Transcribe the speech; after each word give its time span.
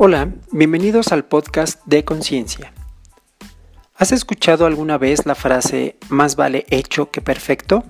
Hola, 0.00 0.28
bienvenidos 0.52 1.10
al 1.10 1.24
podcast 1.24 1.84
de 1.84 2.04
Conciencia. 2.04 2.72
¿Has 3.96 4.12
escuchado 4.12 4.64
alguna 4.64 4.96
vez 4.96 5.26
la 5.26 5.34
frase 5.34 5.96
más 6.08 6.36
vale 6.36 6.66
hecho 6.70 7.10
que 7.10 7.20
perfecto? 7.20 7.82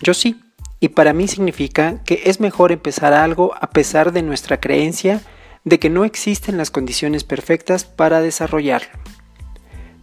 Yo 0.00 0.14
sí, 0.14 0.40
y 0.80 0.88
para 0.88 1.12
mí 1.12 1.28
significa 1.28 2.02
que 2.04 2.22
es 2.24 2.40
mejor 2.40 2.72
empezar 2.72 3.12
algo 3.12 3.54
a 3.60 3.68
pesar 3.68 4.12
de 4.12 4.22
nuestra 4.22 4.58
creencia 4.58 5.20
de 5.64 5.78
que 5.78 5.90
no 5.90 6.06
existen 6.06 6.56
las 6.56 6.70
condiciones 6.70 7.24
perfectas 7.24 7.84
para 7.84 8.22
desarrollarlo. 8.22 8.98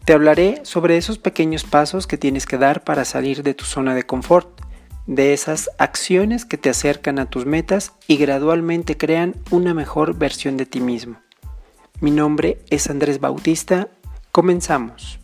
Te 0.05 0.13
hablaré 0.13 0.59
sobre 0.61 0.95
esos 0.95 1.17
pequeños 1.17 1.63
pasos 1.63 2.05
que 2.05 2.19
tienes 2.19 2.45
que 2.45 2.59
dar 2.59 2.83
para 2.83 3.03
salir 3.03 3.41
de 3.41 3.55
tu 3.55 3.65
zona 3.65 3.95
de 3.95 4.03
confort, 4.03 4.61
de 5.07 5.33
esas 5.33 5.69
acciones 5.77 6.45
que 6.45 6.57
te 6.57 6.69
acercan 6.69 7.19
a 7.19 7.29
tus 7.29 7.45
metas 7.45 7.93
y 8.07 8.17
gradualmente 8.17 8.97
crean 8.97 9.35
una 9.51 9.73
mejor 9.73 10.17
versión 10.17 10.57
de 10.57 10.65
ti 10.65 10.79
mismo. 10.81 11.17
Mi 12.01 12.11
nombre 12.11 12.59
es 12.69 12.89
Andrés 12.89 13.19
Bautista, 13.19 13.87
comenzamos. 14.31 15.19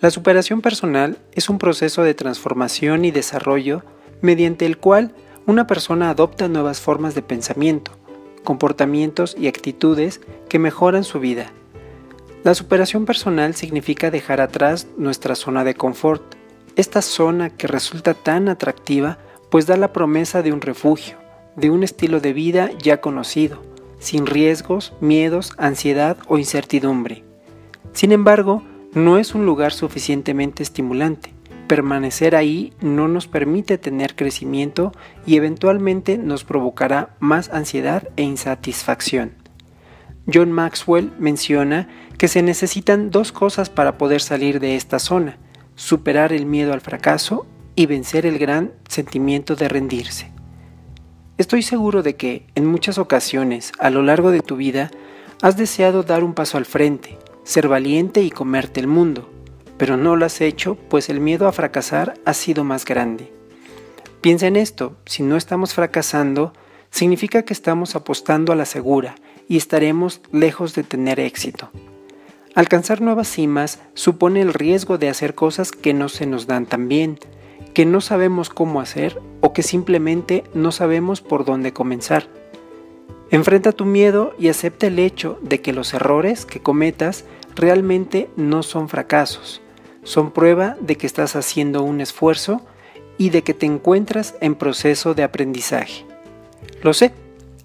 La 0.00 0.10
superación 0.10 0.60
personal 0.60 1.18
es 1.32 1.48
un 1.48 1.58
proceso 1.58 2.02
de 2.02 2.14
transformación 2.14 3.04
y 3.04 3.10
desarrollo 3.10 3.82
mediante 4.20 4.64
el 4.64 4.78
cual 4.78 5.14
una 5.46 5.66
persona 5.66 6.10
adopta 6.10 6.48
nuevas 6.48 6.80
formas 6.80 7.14
de 7.14 7.22
pensamiento, 7.22 7.92
comportamientos 8.46 9.36
y 9.38 9.48
actitudes 9.48 10.22
que 10.48 10.58
mejoran 10.58 11.04
su 11.04 11.20
vida. 11.20 11.52
La 12.44 12.54
superación 12.54 13.04
personal 13.04 13.54
significa 13.54 14.10
dejar 14.10 14.40
atrás 14.40 14.86
nuestra 14.96 15.34
zona 15.34 15.64
de 15.64 15.74
confort, 15.74 16.22
esta 16.76 17.02
zona 17.02 17.50
que 17.50 17.66
resulta 17.66 18.14
tan 18.14 18.48
atractiva 18.48 19.18
pues 19.50 19.66
da 19.66 19.76
la 19.76 19.92
promesa 19.92 20.40
de 20.42 20.52
un 20.52 20.62
refugio, 20.62 21.16
de 21.56 21.68
un 21.68 21.82
estilo 21.82 22.20
de 22.20 22.32
vida 22.32 22.70
ya 22.78 23.02
conocido, 23.02 23.62
sin 23.98 24.26
riesgos, 24.26 24.94
miedos, 25.00 25.52
ansiedad 25.58 26.16
o 26.28 26.38
incertidumbre. 26.38 27.24
Sin 27.92 28.12
embargo, 28.12 28.62
no 28.92 29.18
es 29.18 29.34
un 29.34 29.44
lugar 29.44 29.72
suficientemente 29.72 30.62
estimulante. 30.62 31.35
Permanecer 31.66 32.36
ahí 32.36 32.72
no 32.80 33.08
nos 33.08 33.26
permite 33.26 33.76
tener 33.76 34.14
crecimiento 34.14 34.92
y 35.26 35.36
eventualmente 35.36 36.16
nos 36.16 36.44
provocará 36.44 37.16
más 37.18 37.50
ansiedad 37.50 38.08
e 38.16 38.22
insatisfacción. 38.22 39.32
John 40.32 40.52
Maxwell 40.52 41.12
menciona 41.18 41.88
que 42.18 42.28
se 42.28 42.42
necesitan 42.42 43.10
dos 43.10 43.32
cosas 43.32 43.68
para 43.70 43.98
poder 43.98 44.20
salir 44.20 44.60
de 44.60 44.76
esta 44.76 44.98
zona, 44.98 45.38
superar 45.74 46.32
el 46.32 46.46
miedo 46.46 46.72
al 46.72 46.80
fracaso 46.80 47.46
y 47.74 47.86
vencer 47.86 48.26
el 48.26 48.38
gran 48.38 48.72
sentimiento 48.88 49.56
de 49.56 49.68
rendirse. 49.68 50.32
Estoy 51.36 51.62
seguro 51.62 52.02
de 52.02 52.16
que, 52.16 52.46
en 52.54 52.64
muchas 52.64 52.96
ocasiones, 52.96 53.72
a 53.78 53.90
lo 53.90 54.02
largo 54.02 54.30
de 54.30 54.40
tu 54.40 54.56
vida, 54.56 54.90
has 55.42 55.56
deseado 55.56 56.02
dar 56.02 56.24
un 56.24 56.32
paso 56.32 56.58
al 56.58 56.64
frente, 56.64 57.18
ser 57.44 57.68
valiente 57.68 58.22
y 58.22 58.30
comerte 58.30 58.80
el 58.80 58.86
mundo, 58.86 59.30
pero 59.78 59.96
no 59.96 60.16
lo 60.16 60.26
has 60.26 60.40
hecho 60.40 60.76
pues 60.88 61.08
el 61.08 61.20
miedo 61.20 61.48
a 61.48 61.52
fracasar 61.52 62.14
ha 62.24 62.34
sido 62.34 62.64
más 62.64 62.84
grande. 62.84 63.32
Piensa 64.20 64.46
en 64.46 64.56
esto, 64.56 64.96
si 65.04 65.22
no 65.22 65.36
estamos 65.36 65.74
fracasando, 65.74 66.52
significa 66.90 67.42
que 67.42 67.52
estamos 67.52 67.94
apostando 67.94 68.52
a 68.52 68.56
la 68.56 68.64
segura 68.64 69.14
y 69.48 69.56
estaremos 69.56 70.20
lejos 70.32 70.74
de 70.74 70.82
tener 70.82 71.20
éxito. 71.20 71.70
Alcanzar 72.54 73.02
nuevas 73.02 73.28
cimas 73.28 73.80
supone 73.94 74.40
el 74.40 74.54
riesgo 74.54 74.96
de 74.96 75.10
hacer 75.10 75.34
cosas 75.34 75.72
que 75.72 75.92
no 75.92 76.08
se 76.08 76.26
nos 76.26 76.46
dan 76.46 76.64
tan 76.64 76.88
bien, 76.88 77.18
que 77.74 77.84
no 77.84 78.00
sabemos 78.00 78.48
cómo 78.48 78.80
hacer 78.80 79.20
o 79.42 79.52
que 79.52 79.62
simplemente 79.62 80.42
no 80.54 80.72
sabemos 80.72 81.20
por 81.20 81.44
dónde 81.44 81.74
comenzar. 81.74 82.28
Enfrenta 83.30 83.72
tu 83.72 83.84
miedo 83.84 84.34
y 84.38 84.48
acepta 84.48 84.86
el 84.86 84.98
hecho 84.98 85.38
de 85.42 85.60
que 85.60 85.74
los 85.74 85.92
errores 85.92 86.46
que 86.46 86.60
cometas 86.60 87.26
realmente 87.54 88.30
no 88.36 88.62
son 88.62 88.88
fracasos, 88.88 89.60
son 90.06 90.30
prueba 90.30 90.76
de 90.80 90.96
que 90.96 91.06
estás 91.06 91.34
haciendo 91.34 91.82
un 91.82 92.00
esfuerzo 92.00 92.64
y 93.18 93.30
de 93.30 93.42
que 93.42 93.54
te 93.54 93.66
encuentras 93.66 94.36
en 94.40 94.54
proceso 94.54 95.14
de 95.14 95.24
aprendizaje. 95.24 96.06
Lo 96.82 96.94
sé, 96.94 97.12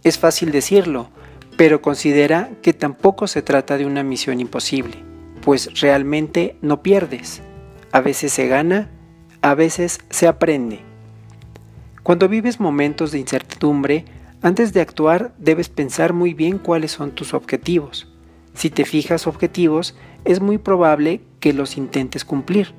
es 0.04 0.18
fácil 0.18 0.52
decirlo, 0.52 1.10
pero 1.56 1.84
considera 1.84 2.50
que 2.64 2.74
tampoco 2.74 3.28
se 3.28 3.44
trata 3.44 3.78
de 3.78 3.86
una 3.86 4.02
misión 4.02 4.40
imposible, 4.40 4.98
pues 5.44 5.80
realmente 5.80 6.56
no 6.62 6.82
pierdes. 6.82 7.44
A 7.92 8.02
veces 8.02 8.34
se 8.34 8.48
gana, 8.48 8.90
a 9.44 9.54
veces 9.54 10.00
se 10.10 10.28
aprende. 10.28 10.80
Cuando 12.02 12.28
vives 12.28 12.60
momentos 12.60 13.12
de 13.12 13.20
incertidumbre, 13.20 14.06
antes 14.42 14.74
de 14.74 14.82
actuar 14.82 15.36
debes 15.38 15.70
pensar 15.70 16.14
muy 16.14 16.34
bien 16.34 16.58
cuáles 16.58 16.92
son 16.92 17.12
tus 17.12 17.36
objetivos. 17.36 18.11
Si 18.54 18.70
te 18.70 18.86
fijas 18.86 19.28
objetivos, 19.28 19.96
es 20.26 20.42
muy 20.42 20.58
probable 20.58 21.22
que 21.40 21.54
los 21.54 21.78
intentes 21.78 22.26
cumplir. 22.26 22.74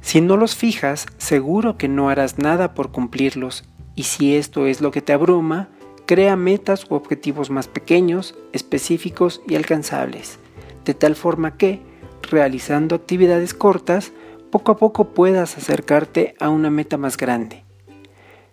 Si 0.00 0.20
no 0.20 0.36
los 0.36 0.54
fijas, 0.54 1.06
seguro 1.18 1.76
que 1.76 1.88
no 1.88 2.08
harás 2.08 2.38
nada 2.38 2.74
por 2.74 2.92
cumplirlos, 2.92 3.64
y 3.94 4.04
si 4.04 4.36
esto 4.36 4.66
es 4.66 4.80
lo 4.80 4.90
que 4.90 5.02
te 5.02 5.12
abruma, 5.12 5.68
crea 6.06 6.36
metas 6.36 6.86
u 6.88 6.94
objetivos 6.94 7.50
más 7.50 7.68
pequeños, 7.68 8.34
específicos 8.52 9.42
y 9.48 9.56
alcanzables, 9.56 10.38
de 10.84 10.94
tal 10.94 11.16
forma 11.16 11.56
que, 11.56 11.80
realizando 12.22 12.94
actividades 12.94 13.54
cortas, 13.54 14.12
poco 14.50 14.72
a 14.72 14.76
poco 14.76 15.12
puedas 15.12 15.58
acercarte 15.58 16.34
a 16.40 16.48
una 16.48 16.70
meta 16.70 16.96
más 16.96 17.16
grande. 17.16 17.64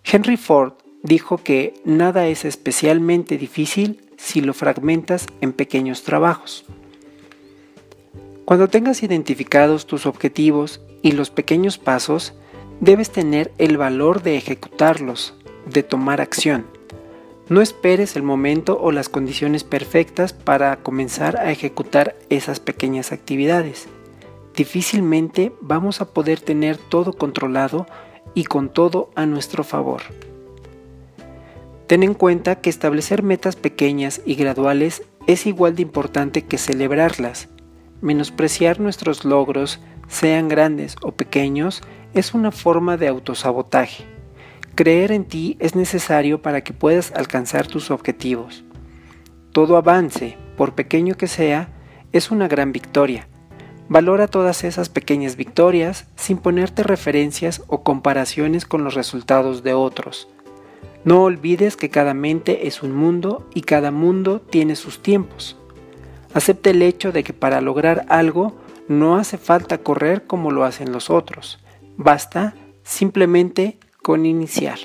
Henry 0.04 0.36
Ford 0.36 0.74
dijo 1.02 1.38
que 1.38 1.74
nada 1.84 2.26
es 2.26 2.44
especialmente 2.44 3.38
difícil 3.38 4.05
si 4.26 4.40
lo 4.40 4.54
fragmentas 4.54 5.26
en 5.40 5.52
pequeños 5.52 6.02
trabajos. 6.02 6.64
Cuando 8.44 8.66
tengas 8.66 9.04
identificados 9.04 9.86
tus 9.86 10.04
objetivos 10.04 10.80
y 11.00 11.12
los 11.12 11.30
pequeños 11.30 11.78
pasos, 11.78 12.34
debes 12.80 13.10
tener 13.10 13.52
el 13.58 13.76
valor 13.76 14.24
de 14.24 14.36
ejecutarlos, 14.36 15.34
de 15.66 15.84
tomar 15.84 16.20
acción. 16.20 16.66
No 17.48 17.62
esperes 17.62 18.16
el 18.16 18.24
momento 18.24 18.76
o 18.80 18.90
las 18.90 19.08
condiciones 19.08 19.62
perfectas 19.62 20.32
para 20.32 20.76
comenzar 20.82 21.36
a 21.36 21.52
ejecutar 21.52 22.16
esas 22.28 22.58
pequeñas 22.58 23.12
actividades. 23.12 23.86
Difícilmente 24.56 25.52
vamos 25.60 26.00
a 26.00 26.06
poder 26.12 26.40
tener 26.40 26.78
todo 26.78 27.12
controlado 27.12 27.86
y 28.34 28.42
con 28.42 28.70
todo 28.70 29.10
a 29.14 29.24
nuestro 29.24 29.62
favor. 29.62 30.02
Ten 31.86 32.02
en 32.02 32.14
cuenta 32.14 32.56
que 32.56 32.68
establecer 32.68 33.22
metas 33.22 33.54
pequeñas 33.54 34.20
y 34.26 34.34
graduales 34.34 35.04
es 35.28 35.46
igual 35.46 35.76
de 35.76 35.82
importante 35.82 36.42
que 36.42 36.58
celebrarlas. 36.58 37.48
Menospreciar 38.00 38.80
nuestros 38.80 39.24
logros, 39.24 39.80
sean 40.08 40.48
grandes 40.48 40.96
o 41.02 41.12
pequeños, 41.12 41.82
es 42.12 42.34
una 42.34 42.50
forma 42.50 42.96
de 42.96 43.06
autosabotaje. 43.06 44.04
Creer 44.74 45.12
en 45.12 45.24
ti 45.24 45.56
es 45.60 45.74
necesario 45.74 46.42
para 46.42 46.62
que 46.62 46.72
puedas 46.72 47.12
alcanzar 47.12 47.66
tus 47.66 47.90
objetivos. 47.90 48.64
Todo 49.52 49.76
avance, 49.76 50.36
por 50.56 50.74
pequeño 50.74 51.14
que 51.14 51.28
sea, 51.28 51.70
es 52.12 52.30
una 52.30 52.48
gran 52.48 52.72
victoria. 52.72 53.28
Valora 53.88 54.26
todas 54.26 54.64
esas 54.64 54.88
pequeñas 54.88 55.36
victorias 55.36 56.08
sin 56.16 56.38
ponerte 56.38 56.82
referencias 56.82 57.62
o 57.68 57.84
comparaciones 57.84 58.66
con 58.66 58.82
los 58.82 58.94
resultados 58.94 59.62
de 59.62 59.74
otros. 59.74 60.28
No 61.06 61.22
olvides 61.22 61.76
que 61.76 61.88
cada 61.88 62.14
mente 62.14 62.66
es 62.66 62.82
un 62.82 62.92
mundo 62.92 63.48
y 63.54 63.60
cada 63.60 63.92
mundo 63.92 64.40
tiene 64.40 64.74
sus 64.74 65.04
tiempos. 65.04 65.56
Acepta 66.34 66.70
el 66.70 66.82
hecho 66.82 67.12
de 67.12 67.22
que 67.22 67.32
para 67.32 67.60
lograr 67.60 68.04
algo 68.08 68.56
no 68.88 69.16
hace 69.16 69.38
falta 69.38 69.78
correr 69.78 70.26
como 70.26 70.50
lo 70.50 70.64
hacen 70.64 70.90
los 70.90 71.08
otros. 71.08 71.60
Basta 71.96 72.56
simplemente 72.82 73.78
con 74.02 74.26
iniciar. 74.26 74.80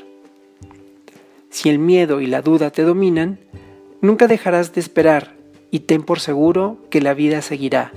Si 1.50 1.70
el 1.70 1.80
miedo 1.80 2.22
y 2.22 2.28
la 2.28 2.44
duda 2.44 2.70
te 2.70 2.84
dominan, 2.84 3.40
nunca 4.00 4.28
dejarás 4.28 4.76
de 4.76 4.82
esperar 4.82 5.34
y 5.72 5.80
ten 5.80 6.04
por 6.04 6.20
seguro 6.20 6.78
que 6.92 7.02
la 7.02 7.16
vida 7.16 7.42
seguirá. 7.42 7.94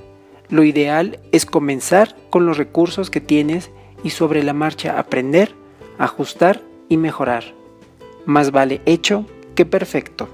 Lo 0.49 0.65
ideal 0.65 1.19
es 1.31 1.45
comenzar 1.45 2.17
con 2.31 2.47
los 2.47 2.57
recursos 2.57 3.11
que 3.11 3.21
tienes 3.21 3.71
y 4.03 4.11
sobre 4.11 4.43
la 4.43 4.55
marcha 4.55 4.99
aprender, 4.99 5.55
ajustar 5.99 6.63
y 6.89 6.97
mejorar. 6.97 7.64
Más 8.27 8.53
vale 8.53 8.81
hecho 8.87 9.27
que 9.55 9.67
perfecto. 9.67 10.29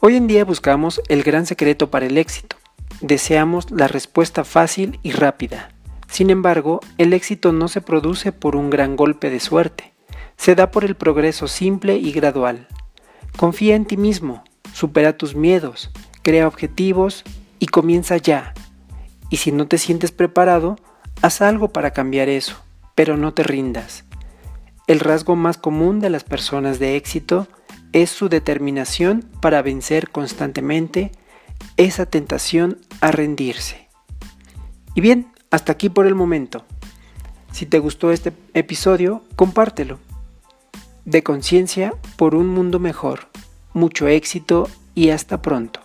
Hoy 0.00 0.16
en 0.16 0.26
día 0.26 0.44
buscamos 0.44 1.00
el 1.08 1.22
gran 1.22 1.46
secreto 1.46 1.90
para 1.90 2.04
el 2.04 2.18
éxito. 2.18 2.56
Deseamos 3.00 3.70
la 3.70 3.88
respuesta 3.88 4.44
fácil 4.44 5.00
y 5.02 5.12
rápida. 5.12 5.70
Sin 6.10 6.28
embargo, 6.28 6.80
el 6.98 7.14
éxito 7.14 7.52
no 7.52 7.68
se 7.68 7.80
produce 7.80 8.30
por 8.30 8.54
un 8.54 8.68
gran 8.68 8.96
golpe 8.96 9.30
de 9.30 9.40
suerte, 9.40 9.94
se 10.36 10.54
da 10.54 10.70
por 10.70 10.84
el 10.84 10.94
progreso 10.94 11.48
simple 11.48 11.96
y 11.96 12.12
gradual. 12.12 12.68
Confía 13.38 13.76
en 13.76 13.86
ti 13.86 13.96
mismo, 13.96 14.44
supera 14.72 15.16
tus 15.16 15.34
miedos, 15.34 15.90
crea 16.22 16.48
objetivos 16.48 17.24
y 17.58 17.66
comienza 17.66 18.16
ya. 18.16 18.54
Y 19.30 19.38
si 19.38 19.52
no 19.52 19.66
te 19.66 19.78
sientes 19.78 20.12
preparado, 20.12 20.76
haz 21.22 21.40
algo 21.40 21.68
para 21.68 21.92
cambiar 21.92 22.28
eso, 22.28 22.56
pero 22.94 23.16
no 23.16 23.34
te 23.34 23.42
rindas. 23.42 24.04
El 24.86 25.00
rasgo 25.00 25.34
más 25.36 25.56
común 25.56 26.00
de 26.00 26.10
las 26.10 26.24
personas 26.24 26.78
de 26.78 26.96
éxito 26.96 27.48
es 27.92 28.10
su 28.10 28.28
determinación 28.28 29.24
para 29.40 29.62
vencer 29.62 30.10
constantemente 30.10 31.12
esa 31.76 32.06
tentación 32.06 32.78
a 33.00 33.10
rendirse. 33.10 33.88
Y 34.94 35.00
bien, 35.00 35.32
hasta 35.50 35.72
aquí 35.72 35.88
por 35.88 36.06
el 36.06 36.14
momento. 36.14 36.64
Si 37.52 37.66
te 37.66 37.78
gustó 37.78 38.10
este 38.10 38.32
episodio, 38.52 39.22
compártelo. 39.36 40.00
De 41.04 41.22
conciencia 41.22 41.94
por 42.16 42.34
un 42.34 42.48
mundo 42.48 42.78
mejor. 42.78 43.28
Mucho 43.74 44.08
éxito 44.08 44.68
y 44.94 45.10
hasta 45.10 45.42
pronto. 45.42 45.83